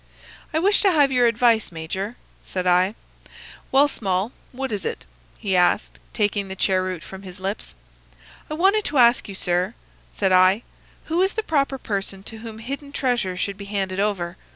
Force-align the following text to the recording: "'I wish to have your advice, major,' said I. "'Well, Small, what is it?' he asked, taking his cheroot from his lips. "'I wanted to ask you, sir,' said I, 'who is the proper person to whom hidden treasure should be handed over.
"'I 0.51 0.57
wish 0.61 0.81
to 0.81 0.91
have 0.91 1.11
your 1.11 1.27
advice, 1.27 1.71
major,' 1.71 2.15
said 2.41 2.65
I. 2.65 2.95
"'Well, 3.71 3.87
Small, 3.87 4.31
what 4.51 4.71
is 4.71 4.83
it?' 4.83 5.05
he 5.37 5.55
asked, 5.55 5.99
taking 6.11 6.49
his 6.49 6.57
cheroot 6.57 7.03
from 7.03 7.21
his 7.21 7.39
lips. 7.39 7.75
"'I 8.49 8.55
wanted 8.55 8.83
to 8.85 8.97
ask 8.97 9.29
you, 9.29 9.35
sir,' 9.35 9.75
said 10.11 10.31
I, 10.31 10.63
'who 11.05 11.21
is 11.21 11.33
the 11.33 11.43
proper 11.43 11.77
person 11.77 12.23
to 12.23 12.39
whom 12.39 12.57
hidden 12.57 12.91
treasure 12.91 13.37
should 13.37 13.57
be 13.59 13.65
handed 13.65 13.99
over. 13.99 14.37